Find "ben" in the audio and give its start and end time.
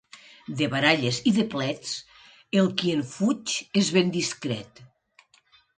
3.99-4.15